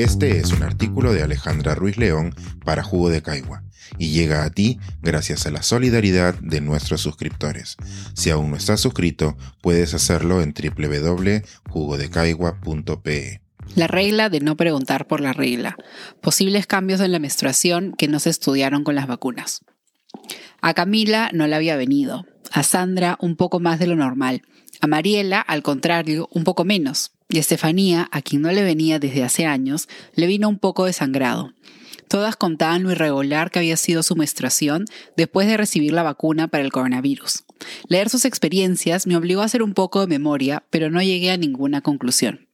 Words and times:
Este 0.00 0.38
es 0.38 0.52
un 0.52 0.62
artículo 0.62 1.12
de 1.12 1.22
Alejandra 1.22 1.74
Ruiz 1.74 1.98
León 1.98 2.34
para 2.64 2.82
Jugo 2.82 3.10
de 3.10 3.20
Caigua 3.20 3.64
y 3.98 4.12
llega 4.12 4.44
a 4.44 4.50
ti 4.50 4.78
gracias 5.02 5.44
a 5.44 5.50
la 5.50 5.62
solidaridad 5.62 6.36
de 6.36 6.62
nuestros 6.62 7.02
suscriptores. 7.02 7.76
Si 8.14 8.30
aún 8.30 8.48
no 8.48 8.56
estás 8.56 8.80
suscrito, 8.80 9.36
puedes 9.60 9.92
hacerlo 9.92 10.40
en 10.40 10.54
www.jugodecaigua.pe. 10.54 13.42
La 13.74 13.88
regla 13.88 14.30
de 14.30 14.40
no 14.40 14.56
preguntar 14.56 15.06
por 15.06 15.20
la 15.20 15.34
regla. 15.34 15.76
Posibles 16.22 16.66
cambios 16.66 17.02
en 17.02 17.12
la 17.12 17.18
menstruación 17.18 17.92
que 17.92 18.08
no 18.08 18.20
se 18.20 18.30
estudiaron 18.30 18.84
con 18.84 18.94
las 18.94 19.06
vacunas. 19.06 19.60
A 20.62 20.72
Camila 20.72 21.28
no 21.34 21.46
le 21.46 21.56
había 21.56 21.76
venido, 21.76 22.24
a 22.52 22.62
Sandra 22.62 23.18
un 23.20 23.36
poco 23.36 23.60
más 23.60 23.78
de 23.78 23.86
lo 23.86 23.96
normal, 23.96 24.40
a 24.80 24.86
Mariela, 24.86 25.40
al 25.40 25.62
contrario, 25.62 26.28
un 26.32 26.44
poco 26.44 26.64
menos, 26.64 27.12
y 27.28 27.38
Estefanía, 27.38 28.08
a 28.10 28.22
quien 28.22 28.42
no 28.42 28.50
le 28.50 28.62
venía 28.62 28.98
desde 28.98 29.22
hace 29.22 29.46
años, 29.46 29.88
le 30.14 30.26
vino 30.26 30.48
un 30.48 30.58
poco 30.58 30.86
de 30.86 30.92
sangrado. 30.92 31.52
Todas 32.08 32.34
contaban 32.34 32.82
lo 32.82 32.90
irregular 32.90 33.52
que 33.52 33.60
había 33.60 33.76
sido 33.76 34.02
su 34.02 34.16
menstruación 34.16 34.86
después 35.16 35.46
de 35.46 35.56
recibir 35.56 35.92
la 35.92 36.02
vacuna 36.02 36.48
para 36.48 36.64
el 36.64 36.72
coronavirus. 36.72 37.44
Leer 37.86 38.10
sus 38.10 38.24
experiencias 38.24 39.06
me 39.06 39.16
obligó 39.16 39.42
a 39.42 39.44
hacer 39.44 39.62
un 39.62 39.74
poco 39.74 40.00
de 40.00 40.08
memoria, 40.08 40.64
pero 40.70 40.90
no 40.90 41.00
llegué 41.02 41.30
a 41.30 41.36
ninguna 41.36 41.82
conclusión. 41.82 42.48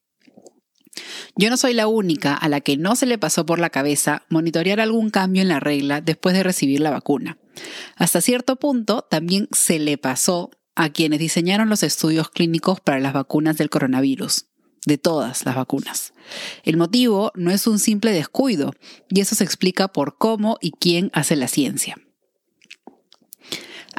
Yo 1.37 1.48
no 1.48 1.56
soy 1.56 1.75
la 1.75 1.87
única 1.87 2.34
a 2.34 2.48
la 2.48 2.61
que 2.61 2.77
no 2.77 2.97
se 2.97 3.06
le 3.06 3.19
pasó 3.19 3.47
por 3.47 3.59
la 3.59 3.70
cabeza 3.70 4.25
monitorear 4.29 4.81
algún 4.81 5.11
cambio 5.11 5.43
en 5.43 5.48
la 5.48 5.61
regla 5.61 6.01
después 6.01 6.34
de 6.34 6.43
recibir 6.43 6.81
la 6.81 6.91
vacuna. 6.91 7.39
Hasta 7.97 8.20
cierto 8.20 8.56
punto 8.56 9.06
también 9.09 9.48
se 9.53 9.79
le 9.79 9.97
pasó 9.97 10.51
a 10.77 10.91
quienes 10.91 11.19
diseñaron 11.19 11.69
los 11.69 11.83
estudios 11.83 12.30
clínicos 12.30 12.80
para 12.80 13.01
las 13.01 13.12
vacunas 13.12 13.57
del 13.57 13.71
coronavirus 13.71 14.47
de 14.87 14.98
todas 14.98 15.45
las 15.45 15.57
vacunas. 15.57 16.15
El 16.62 16.77
motivo 16.77 17.33
no 17.34 17.50
es 17.50 17.67
un 17.67 17.78
simple 17.78 18.12
descuido, 18.12 18.73
y 19.09 19.20
eso 19.20 19.34
se 19.34 19.45
explica 19.45 19.89
por 19.89 20.17
cómo 20.17 20.59
y 20.61 20.70
quién 20.70 21.11
hace 21.12 21.34
la 21.34 21.48
ciencia. 21.48 21.97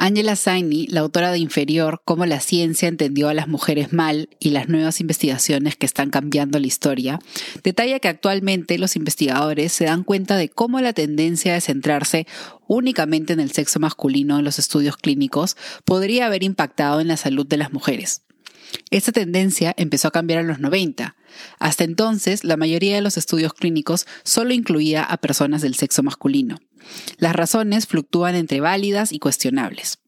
Angela 0.00 0.36
Saini, 0.36 0.86
la 0.86 1.00
autora 1.00 1.32
de 1.32 1.38
Inferior, 1.38 2.02
Cómo 2.04 2.24
la 2.24 2.38
ciencia 2.38 2.86
entendió 2.86 3.28
a 3.28 3.34
las 3.34 3.48
mujeres 3.48 3.92
mal 3.92 4.28
y 4.38 4.50
las 4.50 4.68
nuevas 4.68 5.00
investigaciones 5.00 5.74
que 5.74 5.86
están 5.86 6.10
cambiando 6.10 6.60
la 6.60 6.68
historia, 6.68 7.18
detalla 7.64 7.98
que 7.98 8.06
actualmente 8.06 8.78
los 8.78 8.94
investigadores 8.94 9.72
se 9.72 9.86
dan 9.86 10.04
cuenta 10.04 10.36
de 10.36 10.48
cómo 10.48 10.80
la 10.80 10.92
tendencia 10.92 11.52
de 11.52 11.60
centrarse 11.60 12.28
únicamente 12.68 13.32
en 13.32 13.40
el 13.40 13.50
sexo 13.50 13.80
masculino 13.80 14.38
en 14.38 14.44
los 14.44 14.60
estudios 14.60 14.96
clínicos 14.96 15.56
podría 15.84 16.26
haber 16.26 16.44
impactado 16.44 17.00
en 17.00 17.08
la 17.08 17.16
salud 17.16 17.44
de 17.44 17.56
las 17.56 17.72
mujeres. 17.72 18.22
Esta 18.90 19.12
tendencia 19.12 19.74
empezó 19.76 20.08
a 20.08 20.12
cambiar 20.12 20.40
en 20.40 20.48
los 20.48 20.60
90. 20.60 21.16
Hasta 21.58 21.84
entonces, 21.84 22.44
la 22.44 22.56
mayoría 22.56 22.94
de 22.94 23.02
los 23.02 23.16
estudios 23.16 23.54
clínicos 23.54 24.06
solo 24.24 24.52
incluía 24.54 25.02
a 25.02 25.16
personas 25.18 25.62
del 25.62 25.74
sexo 25.74 26.02
masculino. 26.02 26.58
Las 27.18 27.34
razones 27.34 27.86
fluctúan 27.86 28.34
entre 28.34 28.60
válidas 28.60 29.12
y 29.12 29.18
cuestionables. 29.18 29.98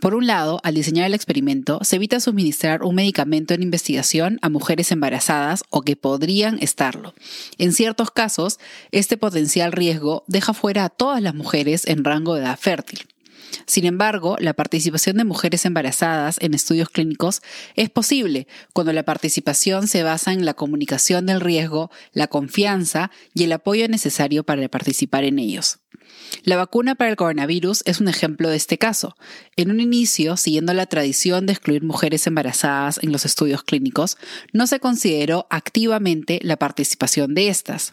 Por 0.00 0.14
un 0.14 0.28
lado, 0.28 0.60
al 0.62 0.74
diseñar 0.74 1.06
el 1.06 1.14
experimento, 1.14 1.80
se 1.82 1.96
evita 1.96 2.20
suministrar 2.20 2.84
un 2.84 2.94
medicamento 2.94 3.52
en 3.52 3.64
investigación 3.64 4.38
a 4.42 4.48
mujeres 4.48 4.92
embarazadas 4.92 5.64
o 5.70 5.82
que 5.82 5.96
podrían 5.96 6.58
estarlo. 6.60 7.14
En 7.58 7.72
ciertos 7.72 8.12
casos, 8.12 8.60
este 8.92 9.16
potencial 9.16 9.72
riesgo 9.72 10.22
deja 10.28 10.54
fuera 10.54 10.84
a 10.84 10.88
todas 10.88 11.20
las 11.20 11.34
mujeres 11.34 11.84
en 11.84 12.04
rango 12.04 12.34
de 12.34 12.42
edad 12.42 12.58
fértil. 12.58 13.08
Sin 13.66 13.84
embargo, 13.84 14.36
la 14.40 14.54
participación 14.54 15.16
de 15.16 15.24
mujeres 15.24 15.64
embarazadas 15.64 16.36
en 16.40 16.54
estudios 16.54 16.88
clínicos 16.88 17.42
es 17.74 17.90
posible 17.90 18.46
cuando 18.72 18.92
la 18.92 19.04
participación 19.04 19.88
se 19.88 20.02
basa 20.02 20.32
en 20.32 20.44
la 20.44 20.54
comunicación 20.54 21.26
del 21.26 21.40
riesgo, 21.40 21.90
la 22.12 22.26
confianza 22.26 23.10
y 23.34 23.44
el 23.44 23.52
apoyo 23.52 23.88
necesario 23.88 24.44
para 24.44 24.68
participar 24.68 25.24
en 25.24 25.38
ellos. 25.38 25.80
La 26.44 26.56
vacuna 26.56 26.94
para 26.94 27.10
el 27.10 27.16
coronavirus 27.16 27.82
es 27.84 28.00
un 28.00 28.08
ejemplo 28.08 28.48
de 28.48 28.56
este 28.56 28.78
caso. 28.78 29.16
En 29.56 29.70
un 29.70 29.80
inicio, 29.80 30.36
siguiendo 30.36 30.72
la 30.72 30.86
tradición 30.86 31.46
de 31.46 31.52
excluir 31.52 31.82
mujeres 31.82 32.26
embarazadas 32.26 32.98
en 33.02 33.12
los 33.12 33.24
estudios 33.24 33.62
clínicos, 33.62 34.16
no 34.52 34.66
se 34.66 34.80
consideró 34.80 35.46
activamente 35.50 36.38
la 36.42 36.56
participación 36.56 37.34
de 37.34 37.48
estas. 37.48 37.92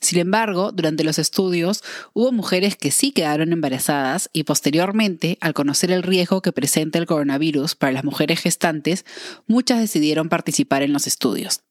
Sin 0.00 0.18
embargo, 0.18 0.72
durante 0.72 1.04
los 1.04 1.18
estudios 1.18 1.82
hubo 2.12 2.32
mujeres 2.32 2.76
que 2.76 2.90
sí 2.90 3.12
quedaron 3.12 3.52
embarazadas 3.52 4.30
y 4.32 4.44
posteriormente, 4.44 5.38
al 5.40 5.54
conocer 5.54 5.90
el 5.90 6.02
riesgo 6.02 6.42
que 6.42 6.52
presenta 6.52 6.98
el 6.98 7.06
coronavirus 7.06 7.74
para 7.74 7.92
las 7.92 8.04
mujeres 8.04 8.40
gestantes, 8.40 9.04
muchas 9.46 9.80
decidieron 9.80 10.28
participar 10.28 10.82
en 10.82 10.92
los 10.92 11.06
estudios. 11.06 11.65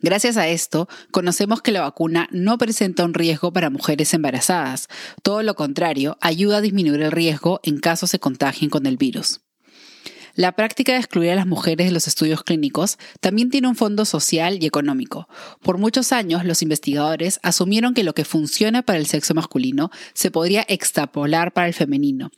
Gracias 0.00 0.36
a 0.36 0.48
esto, 0.48 0.88
conocemos 1.10 1.62
que 1.62 1.72
la 1.72 1.82
vacuna 1.82 2.28
no 2.30 2.58
presenta 2.58 3.04
un 3.04 3.14
riesgo 3.14 3.52
para 3.52 3.70
mujeres 3.70 4.12
embarazadas. 4.14 4.88
Todo 5.22 5.42
lo 5.42 5.54
contrario, 5.54 6.16
ayuda 6.20 6.58
a 6.58 6.60
disminuir 6.60 7.02
el 7.02 7.12
riesgo 7.12 7.60
en 7.62 7.78
caso 7.80 8.06
se 8.06 8.18
contagien 8.18 8.70
con 8.70 8.86
el 8.86 8.96
virus. 8.96 9.40
La 10.38 10.52
práctica 10.52 10.92
de 10.92 10.98
excluir 10.98 11.32
a 11.32 11.34
las 11.34 11.48
mujeres 11.48 11.88
de 11.88 11.92
los 11.92 12.06
estudios 12.06 12.44
clínicos 12.44 12.96
también 13.18 13.50
tiene 13.50 13.66
un 13.66 13.74
fondo 13.74 14.04
social 14.04 14.62
y 14.62 14.66
económico. 14.66 15.28
Por 15.62 15.78
muchos 15.78 16.12
años, 16.12 16.44
los 16.44 16.62
investigadores 16.62 17.40
asumieron 17.42 17.92
que 17.92 18.04
lo 18.04 18.14
que 18.14 18.24
funciona 18.24 18.82
para 18.82 19.00
el 19.00 19.06
sexo 19.06 19.34
masculino 19.34 19.90
se 20.14 20.30
podría 20.30 20.64
extrapolar 20.68 21.52
para 21.52 21.66
el 21.66 21.74
femenino. 21.74 22.30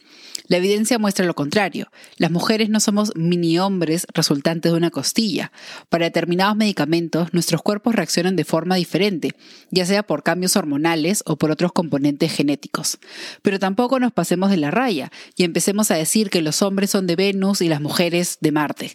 La 0.46 0.56
evidencia 0.56 0.98
muestra 0.98 1.26
lo 1.26 1.34
contrario. 1.34 1.90
Las 2.16 2.30
mujeres 2.30 2.70
no 2.70 2.80
somos 2.80 3.12
mini 3.16 3.58
hombres 3.58 4.06
resultantes 4.14 4.72
de 4.72 4.78
una 4.78 4.90
costilla. 4.90 5.52
Para 5.90 6.06
determinados 6.06 6.56
medicamentos, 6.56 7.34
nuestros 7.34 7.60
cuerpos 7.60 7.94
reaccionan 7.94 8.34
de 8.34 8.44
forma 8.44 8.76
diferente, 8.76 9.34
ya 9.70 9.84
sea 9.84 10.04
por 10.04 10.22
cambios 10.22 10.56
hormonales 10.56 11.22
o 11.26 11.36
por 11.36 11.50
otros 11.50 11.72
componentes 11.72 12.32
genéticos. 12.32 12.98
Pero 13.42 13.58
tampoco 13.58 14.00
nos 14.00 14.10
pasemos 14.10 14.50
de 14.50 14.56
la 14.56 14.70
raya 14.70 15.12
y 15.36 15.44
empecemos 15.44 15.90
a 15.90 15.96
decir 15.96 16.30
que 16.30 16.40
los 16.40 16.62
hombres 16.62 16.90
son 16.90 17.06
de 17.06 17.16
Venus 17.16 17.60
y 17.60 17.68
las 17.68 17.80
mujeres 17.80 17.89
mujeres 17.90 18.38
de 18.40 18.52
Marte. 18.52 18.92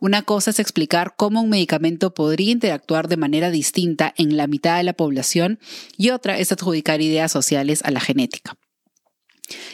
Una 0.00 0.20
cosa 0.20 0.50
es 0.50 0.58
explicar 0.58 1.14
cómo 1.16 1.40
un 1.40 1.48
medicamento 1.48 2.12
podría 2.12 2.52
interactuar 2.52 3.08
de 3.08 3.16
manera 3.16 3.50
distinta 3.50 4.12
en 4.18 4.36
la 4.36 4.46
mitad 4.46 4.76
de 4.76 4.82
la 4.82 4.92
población 4.92 5.58
y 5.96 6.10
otra 6.10 6.38
es 6.38 6.52
adjudicar 6.52 7.00
ideas 7.00 7.32
sociales 7.32 7.80
a 7.84 7.90
la 7.90 8.00
genética. 8.00 8.58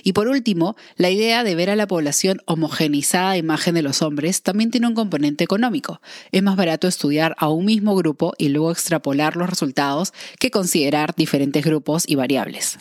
Y 0.04 0.12
por 0.12 0.28
último, 0.28 0.76
la 0.94 1.10
idea 1.10 1.42
de 1.42 1.56
ver 1.56 1.68
a 1.68 1.74
la 1.74 1.88
población 1.88 2.42
homogenizada 2.46 3.30
a 3.30 3.36
imagen 3.36 3.74
de 3.74 3.82
los 3.82 4.02
hombres 4.02 4.42
también 4.42 4.70
tiene 4.70 4.86
un 4.86 4.94
componente 4.94 5.42
económico. 5.42 6.00
Es 6.30 6.42
más 6.44 6.54
barato 6.54 6.86
estudiar 6.86 7.34
a 7.38 7.48
un 7.48 7.64
mismo 7.64 7.96
grupo 7.96 8.34
y 8.38 8.50
luego 8.50 8.70
extrapolar 8.70 9.36
los 9.36 9.50
resultados 9.50 10.12
que 10.38 10.52
considerar 10.52 11.16
diferentes 11.16 11.64
grupos 11.64 12.04
y 12.06 12.14
variables. 12.14 12.78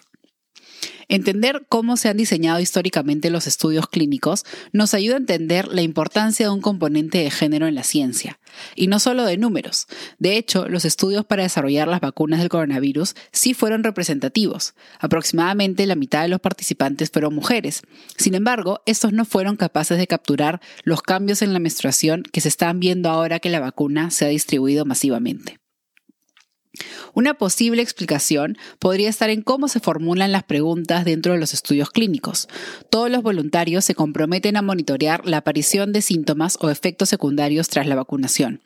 Entender 1.08 1.66
cómo 1.68 1.98
se 1.98 2.08
han 2.08 2.18
diseñado 2.18 2.60
históricamente 2.60 3.32
los 3.32 3.48
estudios 3.48 3.88
clínicos 3.88 4.46
nos 4.72 4.94
ayuda 4.94 5.16
a 5.16 5.20
entender 5.20 5.68
la 5.68 5.82
importancia 5.82 6.46
de 6.46 6.54
un 6.54 6.62
componente 6.62 7.18
de 7.18 7.32
género 7.32 7.68
en 7.68 7.76
la 7.76 7.84
ciencia, 7.84 8.40
y 8.76 8.88
no 8.88 9.00
solo 9.00 9.26
de 9.26 9.38
números. 9.38 9.88
De 10.20 10.38
hecho, 10.38 10.68
los 10.68 10.86
estudios 10.86 11.26
para 11.26 11.44
desarrollar 11.44 11.88
las 11.88 12.02
vacunas 12.02 12.40
del 12.40 12.50
coronavirus 12.50 13.16
sí 13.32 13.54
fueron 13.54 13.84
representativos. 13.84 14.76
Aproximadamente 15.00 15.86
la 15.86 15.96
mitad 15.96 16.22
de 16.22 16.30
los 16.30 16.40
participantes 16.40 17.10
fueron 17.10 17.34
mujeres. 17.34 17.82
Sin 18.16 18.36
embargo, 18.36 18.82
estos 18.86 19.14
no 19.14 19.26
fueron 19.26 19.56
capaces 19.56 19.98
de 19.98 20.08
capturar 20.08 20.62
los 20.84 21.02
cambios 21.02 21.42
en 21.42 21.54
la 21.54 21.60
menstruación 21.60 22.24
que 22.24 22.42
se 22.42 22.50
están 22.50 22.80
viendo 22.80 23.10
ahora 23.10 23.40
que 23.40 23.50
la 23.50 23.60
vacuna 23.60 24.12
se 24.12 24.26
ha 24.26 24.30
distribuido 24.30 24.86
masivamente. 24.86 25.59
Una 27.20 27.34
posible 27.34 27.82
explicación 27.82 28.58
podría 28.80 29.10
estar 29.10 29.30
en 29.30 29.42
cómo 29.42 29.68
se 29.68 29.82
formulan 29.82 30.32
las 30.32 30.44
preguntas 30.44 31.04
dentro 31.04 31.34
de 31.34 31.40
los 31.40 31.54
estudios 31.54 31.90
clínicos. 31.90 32.48
Todos 32.90 33.12
los 33.12 33.24
voluntarios 33.24 33.84
se 33.84 33.94
comprometen 33.94 34.56
a 34.56 34.62
monitorear 34.62 35.28
la 35.28 35.36
aparición 35.36 35.92
de 35.92 36.02
síntomas 36.02 36.58
o 36.62 36.70
efectos 36.70 37.10
secundarios 37.10 37.68
tras 37.68 37.88
la 37.88 37.96
vacunación. 37.96 38.62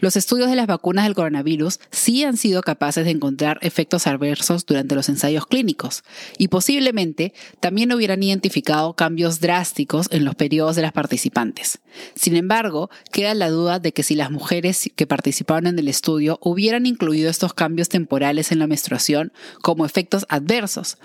Los 0.00 0.16
estudios 0.16 0.48
de 0.48 0.56
las 0.56 0.66
vacunas 0.66 1.04
del 1.04 1.14
coronavirus 1.14 1.80
sí 1.90 2.24
han 2.24 2.36
sido 2.36 2.62
capaces 2.62 3.04
de 3.04 3.10
encontrar 3.10 3.58
efectos 3.62 4.06
adversos 4.06 4.66
durante 4.66 4.94
los 4.94 5.08
ensayos 5.08 5.46
clínicos 5.46 6.04
y 6.38 6.48
posiblemente 6.48 7.32
también 7.60 7.92
hubieran 7.92 8.22
identificado 8.22 8.94
cambios 8.94 9.40
drásticos 9.40 10.08
en 10.10 10.24
los 10.24 10.34
periodos 10.34 10.76
de 10.76 10.82
las 10.82 10.92
participantes. 10.92 11.80
Sin 12.14 12.36
embargo, 12.36 12.90
queda 13.12 13.34
la 13.34 13.50
duda 13.50 13.78
de 13.78 13.92
que 13.92 14.02
si 14.02 14.14
las 14.14 14.30
mujeres 14.30 14.90
que 14.94 15.06
participaron 15.06 15.66
en 15.66 15.78
el 15.78 15.88
estudio 15.88 16.38
hubieran 16.42 16.86
incluido 16.86 17.30
estos 17.30 17.54
cambios 17.54 17.88
temporales 17.88 18.52
en 18.52 18.58
la 18.58 18.66
menstruación 18.66 19.32
como 19.62 19.84
efectos 19.84 20.26
adversos. 20.28 20.98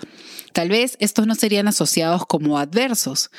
Tal 0.52 0.68
vez 0.68 0.96
estos 1.00 1.26
no 1.26 1.34
serían 1.34 1.68
asociados 1.68 2.26
como 2.26 2.58
adversos, 2.58 3.30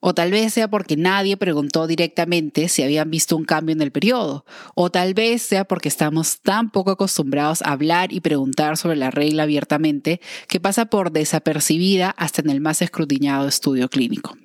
o 0.00 0.14
tal 0.14 0.30
vez 0.30 0.54
sea 0.54 0.68
porque 0.68 0.96
nadie 0.96 1.36
preguntó 1.36 1.86
directamente 1.86 2.68
si 2.68 2.82
habían 2.82 3.10
visto 3.10 3.36
un 3.36 3.44
cambio 3.44 3.74
en 3.74 3.82
el 3.82 3.92
periodo. 3.92 4.44
O 4.74 4.90
tal 4.90 5.14
vez 5.14 5.42
sea 5.42 5.64
porque 5.64 5.88
estamos 5.88 6.40
tan 6.40 6.70
poco 6.70 6.90
acostumbrados 6.90 7.62
a 7.62 7.72
hablar 7.72 8.12
y 8.12 8.20
preguntar 8.20 8.76
sobre 8.76 8.96
la 8.96 9.10
regla 9.10 9.44
abiertamente 9.44 10.20
que 10.48 10.60
pasa 10.60 10.86
por 10.86 11.12
desapercibida 11.12 12.10
hasta 12.10 12.40
en 12.40 12.50
el 12.50 12.60
más 12.60 12.82
escrutinado 12.82 13.46
estudio 13.46 13.88
clínico. 13.88 14.36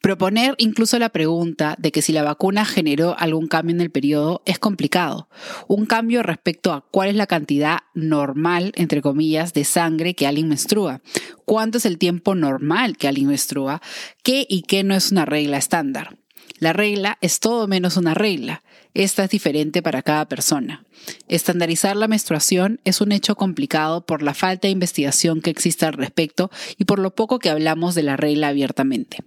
Proponer 0.00 0.54
incluso 0.58 0.98
la 0.98 1.08
pregunta 1.08 1.76
de 1.78 1.92
que 1.92 2.02
si 2.02 2.12
la 2.12 2.22
vacuna 2.22 2.64
generó 2.64 3.16
algún 3.18 3.46
cambio 3.46 3.74
en 3.74 3.80
el 3.80 3.90
periodo 3.90 4.42
es 4.44 4.58
complicado. 4.58 5.28
Un 5.68 5.86
cambio 5.86 6.22
respecto 6.22 6.72
a 6.72 6.86
cuál 6.90 7.08
es 7.10 7.16
la 7.16 7.26
cantidad 7.26 7.78
normal, 7.94 8.72
entre 8.76 9.02
comillas, 9.02 9.54
de 9.54 9.64
sangre 9.64 10.14
que 10.14 10.26
alguien 10.26 10.48
menstrua, 10.48 11.00
cuánto 11.44 11.78
es 11.78 11.86
el 11.86 11.98
tiempo 11.98 12.34
normal 12.34 12.96
que 12.96 13.08
alguien 13.08 13.28
menstrua, 13.28 13.80
qué 14.22 14.46
y 14.48 14.62
qué 14.62 14.84
no 14.84 14.94
es 14.94 15.12
una 15.12 15.24
regla 15.24 15.56
estándar. 15.56 16.18
La 16.58 16.72
regla 16.72 17.18
es 17.20 17.40
todo 17.40 17.66
menos 17.66 17.96
una 17.96 18.14
regla. 18.14 18.62
Esta 18.94 19.24
es 19.24 19.30
diferente 19.30 19.82
para 19.82 20.02
cada 20.02 20.28
persona. 20.28 20.84
Estandarizar 21.28 21.96
la 21.96 22.08
menstruación 22.08 22.80
es 22.84 23.00
un 23.00 23.10
hecho 23.10 23.34
complicado 23.34 24.06
por 24.06 24.22
la 24.22 24.34
falta 24.34 24.68
de 24.68 24.72
investigación 24.72 25.40
que 25.40 25.50
existe 25.50 25.84
al 25.84 25.94
respecto 25.94 26.50
y 26.78 26.84
por 26.84 27.00
lo 27.00 27.14
poco 27.14 27.38
que 27.38 27.50
hablamos 27.50 27.94
de 27.94 28.04
la 28.04 28.16
regla 28.16 28.48
abiertamente. 28.48 29.18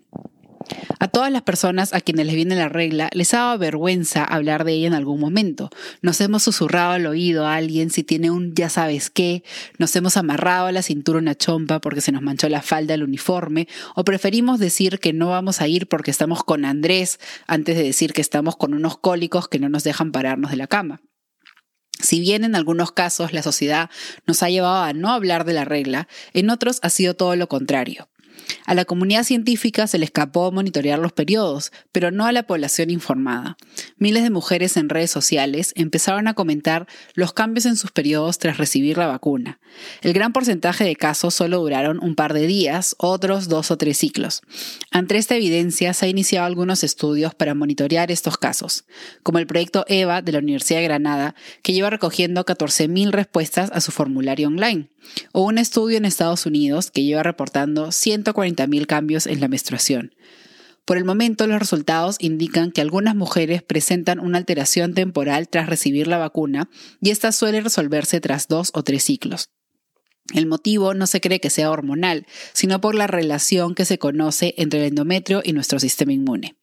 A 0.99 1.07
todas 1.07 1.31
las 1.31 1.43
personas 1.43 1.93
a 1.93 2.01
quienes 2.01 2.25
les 2.25 2.35
viene 2.35 2.55
la 2.55 2.69
regla 2.69 3.09
les 3.13 3.33
ha 3.33 3.39
dado 3.39 3.57
vergüenza 3.57 4.23
hablar 4.23 4.63
de 4.63 4.73
ella 4.73 4.87
en 4.87 4.93
algún 4.93 5.19
momento. 5.19 5.69
Nos 6.01 6.19
hemos 6.21 6.43
susurrado 6.43 6.91
al 6.91 7.05
oído 7.05 7.45
a 7.45 7.55
alguien 7.55 7.89
si 7.89 8.03
tiene 8.03 8.31
un 8.31 8.53
ya 8.55 8.69
sabes 8.69 9.09
qué, 9.09 9.43
nos 9.77 9.95
hemos 9.95 10.17
amarrado 10.17 10.67
a 10.67 10.71
la 10.71 10.81
cintura 10.81 11.19
una 11.19 11.35
chompa 11.35 11.79
porque 11.79 12.01
se 12.01 12.11
nos 12.11 12.21
manchó 12.21 12.49
la 12.49 12.61
falda 12.61 12.93
del 12.93 13.03
uniforme, 13.03 13.67
o 13.95 14.03
preferimos 14.03 14.59
decir 14.59 14.99
que 14.99 15.13
no 15.13 15.29
vamos 15.29 15.61
a 15.61 15.67
ir 15.67 15.87
porque 15.87 16.11
estamos 16.11 16.43
con 16.43 16.65
Andrés 16.65 17.19
antes 17.45 17.77
de 17.77 17.83
decir 17.83 18.13
que 18.13 18.21
estamos 18.21 18.55
con 18.55 18.73
unos 18.73 18.97
cólicos 18.97 19.47
que 19.47 19.59
no 19.59 19.69
nos 19.69 19.83
dejan 19.83 20.11
pararnos 20.11 20.51
de 20.51 20.57
la 20.57 20.67
cama. 20.67 21.01
Si 21.99 22.19
bien 22.19 22.43
en 22.43 22.55
algunos 22.55 22.91
casos 22.91 23.33
la 23.33 23.41
sociedad 23.41 23.89
nos 24.25 24.43
ha 24.43 24.49
llevado 24.49 24.83
a 24.83 24.93
no 24.93 25.11
hablar 25.11 25.45
de 25.45 25.53
la 25.53 25.65
regla, 25.65 26.07
en 26.33 26.49
otros 26.49 26.79
ha 26.83 26.89
sido 26.89 27.15
todo 27.15 27.35
lo 27.35 27.47
contrario. 27.47 28.07
A 28.65 28.73
la 28.73 28.85
comunidad 28.85 29.23
científica 29.23 29.87
se 29.87 29.97
le 29.97 30.05
escapó 30.05 30.51
monitorear 30.51 30.99
los 30.99 31.13
periodos, 31.13 31.71
pero 31.91 32.11
no 32.11 32.25
a 32.25 32.31
la 32.31 32.43
población 32.43 32.89
informada. 32.89 33.57
Miles 33.97 34.23
de 34.23 34.29
mujeres 34.29 34.77
en 34.77 34.89
redes 34.89 35.11
sociales 35.11 35.73
empezaron 35.75 36.27
a 36.27 36.33
comentar 36.33 36.87
los 37.13 37.33
cambios 37.33 37.65
en 37.65 37.75
sus 37.75 37.91
periodos 37.91 38.39
tras 38.39 38.57
recibir 38.57 38.97
la 38.97 39.07
vacuna. 39.07 39.59
El 40.01 40.13
gran 40.13 40.33
porcentaje 40.33 40.83
de 40.83 40.95
casos 40.95 41.33
solo 41.33 41.59
duraron 41.59 41.99
un 42.01 42.15
par 42.15 42.33
de 42.33 42.47
días, 42.47 42.95
otros 42.97 43.47
dos 43.47 43.71
o 43.71 43.77
tres 43.77 43.97
ciclos. 43.97 44.41
Ante 44.91 45.17
esta 45.17 45.35
evidencia 45.35 45.93
se 45.93 46.05
han 46.05 46.11
iniciado 46.11 46.45
algunos 46.45 46.83
estudios 46.83 47.35
para 47.35 47.55
monitorear 47.55 48.11
estos 48.11 48.37
casos, 48.37 48.85
como 49.23 49.39
el 49.39 49.47
proyecto 49.47 49.85
EVA 49.87 50.21
de 50.21 50.31
la 50.31 50.39
Universidad 50.39 50.79
de 50.79 50.85
Granada, 50.85 51.35
que 51.61 51.73
lleva 51.73 51.89
recogiendo 51.89 52.45
14.000 52.45 53.11
respuestas 53.11 53.71
a 53.71 53.81
su 53.81 53.91
formulario 53.91 54.47
online, 54.47 54.89
o 55.31 55.43
un 55.43 55.57
estudio 55.57 55.97
en 55.97 56.05
Estados 56.05 56.45
Unidos 56.45 56.91
que 56.91 57.03
lleva 57.03 57.23
reportando 57.23 57.87
140.000 57.87 58.85
cambios 58.85 59.27
en 59.27 59.39
la 59.39 59.47
menstruación. 59.47 60.13
Por 60.85 60.97
el 60.97 61.03
momento, 61.03 61.47
los 61.47 61.59
resultados 61.59 62.15
indican 62.19 62.71
que 62.71 62.79
algunas 62.79 63.13
mujeres 63.13 63.61
presentan 63.61 64.19
una 64.19 64.37
alteración 64.37 64.93
temporal 64.93 65.49
tras 65.49 65.67
recibir 65.67 66.07
la 66.07 66.17
vacuna 66.17 66.69
y 67.01 67.09
esta 67.09 67.33
suele 67.33 67.59
resolverse 67.59 68.21
tras 68.21 68.47
dos 68.47 68.71
o 68.73 68.83
tres 68.83 69.03
ciclos. 69.03 69.49
El 70.33 70.45
motivo 70.45 70.93
no 70.93 71.07
se 71.07 71.21
cree 71.21 71.39
que 71.39 71.49
sea 71.49 71.71
hormonal, 71.71 72.25
sino 72.53 72.81
por 72.81 72.95
la 72.95 73.07
relación 73.07 73.75
que 73.75 73.85
se 73.85 73.97
conoce 73.97 74.53
entre 74.57 74.79
el 74.79 74.87
endometrio 74.87 75.41
y 75.43 75.53
nuestro 75.53 75.79
sistema 75.79 76.13
inmune. 76.13 76.55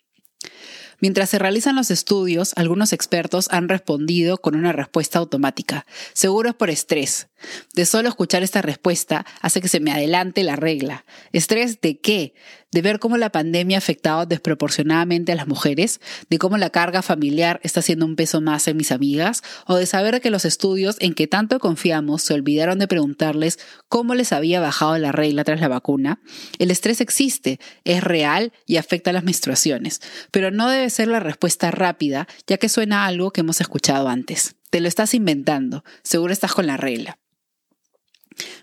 Mientras 1.00 1.30
se 1.30 1.38
realizan 1.38 1.76
los 1.76 1.90
estudios, 1.90 2.52
algunos 2.56 2.92
expertos 2.92 3.48
han 3.50 3.68
respondido 3.68 4.38
con 4.38 4.56
una 4.56 4.72
respuesta 4.72 5.18
automática. 5.18 5.86
Seguro 6.12 6.50
es 6.50 6.54
por 6.54 6.70
estrés. 6.70 7.28
De 7.74 7.86
solo 7.86 8.08
escuchar 8.08 8.42
esta 8.42 8.62
respuesta 8.62 9.26
hace 9.40 9.60
que 9.60 9.68
se 9.68 9.80
me 9.80 9.92
adelante 9.92 10.42
la 10.44 10.56
regla. 10.56 11.04
¿Estrés 11.32 11.80
de 11.80 11.98
qué? 11.98 12.34
¿De 12.70 12.82
ver 12.82 12.98
cómo 12.98 13.16
la 13.16 13.30
pandemia 13.30 13.76
ha 13.76 13.78
afectado 13.78 14.26
desproporcionadamente 14.26 15.30
a 15.30 15.36
las 15.36 15.46
mujeres? 15.46 16.00
¿De 16.28 16.38
cómo 16.38 16.58
la 16.58 16.70
carga 16.70 17.02
familiar 17.02 17.60
está 17.62 17.82
siendo 17.82 18.04
un 18.04 18.16
peso 18.16 18.40
más 18.40 18.66
en 18.66 18.76
mis 18.76 18.90
amigas? 18.90 19.42
¿O 19.66 19.76
de 19.76 19.86
saber 19.86 20.20
que 20.20 20.30
los 20.30 20.44
estudios 20.44 20.96
en 20.98 21.14
que 21.14 21.28
tanto 21.28 21.60
confiamos 21.60 22.22
se 22.22 22.34
olvidaron 22.34 22.80
de 22.80 22.88
preguntarles 22.88 23.60
cómo 23.88 24.16
les 24.16 24.32
había 24.32 24.60
bajado 24.60 24.98
la 24.98 25.12
regla 25.12 25.44
tras 25.44 25.60
la 25.60 25.68
vacuna? 25.68 26.20
El 26.58 26.72
estrés 26.72 27.00
existe, 27.00 27.60
es 27.84 28.02
real 28.02 28.52
y 28.66 28.76
afecta 28.76 29.10
a 29.10 29.12
las 29.12 29.24
menstruaciones, 29.24 30.00
pero 30.32 30.50
no 30.50 30.68
debe 30.68 30.90
ser 30.94 31.08
la 31.08 31.20
respuesta 31.20 31.70
rápida, 31.70 32.26
ya 32.46 32.56
que 32.56 32.68
suena 32.68 33.04
a 33.04 33.06
algo 33.06 33.32
que 33.32 33.42
hemos 33.42 33.60
escuchado 33.60 34.08
antes. 34.08 34.56
Te 34.70 34.80
lo 34.80 34.88
estás 34.88 35.14
inventando, 35.14 35.84
seguro 36.02 36.32
estás 36.32 36.54
con 36.54 36.66
la 36.66 36.76
regla. 36.76 37.18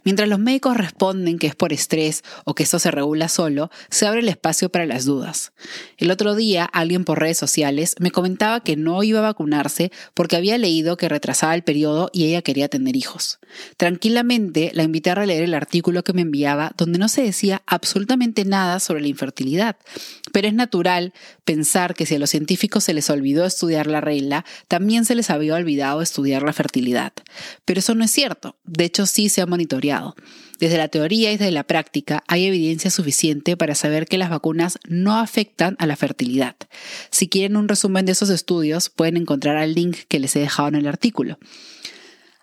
Mientras 0.04 0.28
los 0.28 0.39
médicos 0.39 0.78
responden 0.78 1.38
que 1.38 1.48
es 1.48 1.56
por 1.56 1.74
estrés 1.74 2.24
o 2.45 2.56
que 2.56 2.63
esto 2.63 2.80
se 2.80 2.92
regula 2.92 3.30
solo, 3.30 3.69
se 3.89 4.07
abre 4.07 4.19
el 4.19 4.30
espacio 4.30 4.69
para 4.69 4.86
las 4.86 5.06
dudas. 5.06 5.54
El 5.98 6.12
otro 6.12 6.36
día, 6.36 6.66
alguien 6.66 7.06
por 7.06 7.19
redes 7.19 7.38
sociales 7.38 7.95
me 8.00 8.12
comentaba 8.12 8.62
que 8.62 8.75
no 8.75 9.04
iba 9.04 9.19
a 9.19 9.24
vacunarse 9.24 9.92
porque 10.13 10.36
había 10.36 10.57
leído 10.57 10.98
que 10.98 11.10
retrasaba 11.10 11.56
el 11.56 11.63
periodo 11.63 12.10
y 12.13 12.25
ella 12.25 12.42
quería 12.42 12.68
tener 12.68 12.95
hijos. 12.95 13.39
Tranquilamente 13.77 14.72
la 14.74 14.84
invité 14.84 15.12
a 15.12 15.16
releer 15.16 15.44
el 15.44 15.54
artículo 15.54 16.04
que 16.04 16.13
me 16.13 16.22
enviaba 16.22 16.72
donde 16.77 17.00
no 17.00 17.07
se 17.07 17.24
decía 17.24 17.62
absolutamente 17.66 18.45
nada 18.45 18.80
sobre 18.80 19.01
la 19.01 19.07
infertilidad. 19.07 19.77
Pero 20.31 20.48
es 20.48 20.54
natural 20.54 21.13
pensar 21.45 21.94
que 21.94 22.06
si 22.06 22.16
a 22.16 22.19
los 22.19 22.30
científicos 22.30 22.83
se 22.83 22.94
les 22.94 23.10
olvidó 23.10 23.45
estudiar 23.45 23.88
la 23.88 24.01
regla, 24.01 24.45
también 24.68 25.06
se 25.06 25.16
les 25.16 25.30
había 25.30 25.56
olvidado 25.56 26.01
estudiar 26.01 26.44
la 26.44 26.54
fertilidad. 26.54 27.13
Pero 27.66 27.80
eso 27.80 27.95
no 27.95 28.04
es 28.04 28.12
cierto. 28.12 28.56
De 28.63 28.86
hecho, 28.86 29.06
sí 29.06 29.30
se 29.30 29.42
ha 29.42 29.45
monitoreado. 29.45 30.16
Desde 30.60 30.78
la 30.78 30.89
teoría 30.89 31.31
y 31.31 31.38
desde 31.38 31.51
la 31.51 31.63
práctica 31.63 32.24
hay 32.28 32.45
evidencia 32.45 32.92
suficiente 32.92 33.57
para 33.57 33.74
saber 33.74 34.06
que 34.06 34.19
las 34.19 34.30
vacunas 34.30 34.78
no 34.88 35.18
afectan 35.18 35.75
a 35.80 35.88
la 35.88 35.95
fertilidad. 35.95 36.56
Si 37.10 37.27
quieren 37.27 37.57
un 37.57 37.68
resumen 37.68 38.06
de 38.06 38.12
esos 38.12 38.30
estudios, 38.30 38.89
pueden 38.89 39.18
encontrar 39.18 39.57
el 39.57 39.74
link 39.74 39.98
que 40.07 40.19
les 40.19 40.36
he 40.36 40.39
dejado 40.39 40.68
en 40.68 40.75
el 40.75 40.88
artículo. 40.88 41.39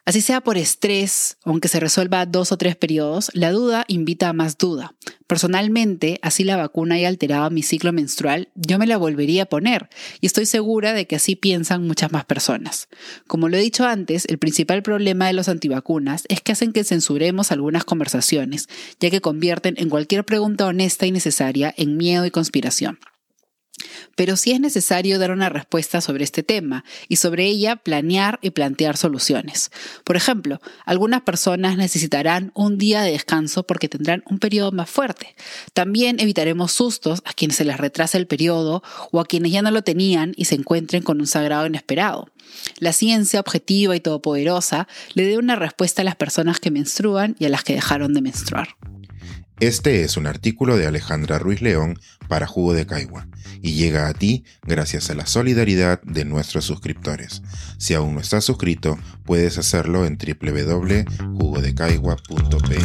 Así 0.09 0.23
sea 0.23 0.41
por 0.41 0.57
estrés, 0.57 1.37
aunque 1.45 1.69
se 1.69 1.81
resuelva 1.81 2.25
dos 2.25 2.51
o 2.51 2.57
tres 2.57 2.77
periodos, 2.77 3.31
la 3.35 3.53
duda 3.53 3.85
invita 3.89 4.31
a 4.31 4.33
más 4.33 4.57
duda. 4.57 4.95
Personalmente, 5.27 6.19
así 6.23 6.45
la 6.45 6.57
vacuna 6.57 6.95
haya 6.95 7.09
alterado 7.09 7.51
mi 7.51 7.63
ciclo 7.63 7.93
menstrual, 7.93 8.49
yo 8.55 8.79
me 8.79 8.87
la 8.87 8.97
volvería 8.97 9.43
a 9.43 9.47
poner 9.51 9.91
y 10.23 10.25
estoy 10.25 10.47
segura 10.47 10.95
de 10.95 11.07
que 11.07 11.17
así 11.17 11.37
piensan 11.37 11.87
muchas 11.87 12.11
más 12.11 12.25
personas. 12.25 12.89
Como 13.27 13.51
lo 13.51 13.59
he 13.59 13.61
dicho 13.61 13.85
antes, 13.85 14.25
el 14.31 14.39
principal 14.39 14.83
problema 14.83 15.27
de 15.27 15.35
los 15.35 15.51
antivacunas 15.51 16.25
es 16.31 16.41
que 16.41 16.53
hacen 16.53 16.73
que 16.73 16.85
censuremos 16.85 17.53
algunas 17.53 17.85
conversaciones, 17.85 18.71
ya 19.01 19.11
que 19.11 19.21
convierten 19.21 19.75
en 19.77 19.91
cualquier 19.91 20.25
pregunta 20.25 20.65
honesta 20.65 21.05
y 21.05 21.13
necesaria 21.13 21.75
en 21.77 21.99
miedo 21.99 22.25
y 22.25 22.31
conspiración. 22.31 22.99
Pero 24.19 24.37
sí 24.37 24.51
es 24.51 24.59
necesario 24.59 25.21
dar 25.21 25.31
una 25.31 25.49
respuesta 25.49 26.01
sobre 26.01 26.25
este 26.25 26.43
tema 26.43 26.85
y 27.07 27.17
sobre 27.17 27.47
ella 27.47 27.77
planear 27.77 28.41
y 28.43 28.51
plantear 28.51 28.97
soluciones. 28.97 29.71
Por 30.03 30.17
ejemplo, 30.17 30.61
algunas 30.85 31.23
personas 31.23 31.77
necesitarán 31.77 32.51
un 32.57 32.79
día 32.79 33.03
de 33.03 33.13
descanso 33.13 33.63
porque 33.63 33.89
tendrán 33.89 34.25
un 34.29 34.41
periodo 34.41 34.73
más 34.73 34.91
fuerte. 34.91 35.37
También 35.73 36.19
evitaremos 36.19 36.73
sustos 36.73 37.23
a 37.27 37.33
quienes 37.33 37.59
se 37.59 37.65
les 37.65 37.77
retrasa 37.77 38.19
el 38.19 38.27
periodo 38.27 38.83
o 39.13 39.21
a 39.21 39.25
quienes 39.25 39.53
ya 39.53 39.63
no 39.63 39.71
lo 39.71 39.83
tenían 39.83 40.33
y 40.35 40.47
se 40.47 40.57
encuentren 40.57 41.05
con 41.05 41.21
un 41.21 41.29
sagrado 41.29 41.69
inesperado. 41.69 42.29
La 42.81 42.93
ciencia 42.93 43.39
objetiva 43.39 43.95
y 43.95 44.01
todopoderosa 44.01 44.89
le 45.15 45.27
dé 45.27 45.39
una 45.39 45.55
respuesta 45.55 46.03
a 46.03 46.05
las 46.05 46.17
personas 46.17 46.59
que 46.59 46.73
menstruan 46.73 47.37
y 47.39 47.45
a 47.45 47.51
las 47.51 47.63
que 47.63 47.75
dejaron 47.75 48.15
de 48.15 48.23
menstruar. 48.23 48.71
Este 49.61 50.03
es 50.03 50.17
un 50.17 50.27
artículo 50.27 50.77
de 50.77 50.89
Alejandra 50.89 51.39
Ruiz 51.39 51.63
León 51.63 52.01
para 52.29 52.47
Jugo 52.47 52.75
de 52.75 52.87
Caigua 52.87 53.27
y 53.61 53.75
llega 53.75 54.09
a 54.09 54.15
ti 54.15 54.45
gracias 54.63 55.11
a 55.11 55.15
la 55.15 55.27
solidaridad 55.27 56.01
de 56.03 56.25
nuestros 56.25 56.65
suscriptores. 56.65 57.43
Si 57.79 57.95
aún 57.95 58.15
no 58.15 58.21
estás 58.21 58.45
suscrito, 58.45 58.97
puedes 59.25 59.59
hacerlo 59.59 60.07
en 60.07 60.17
www.jugodecaigua.pe. 60.19 62.79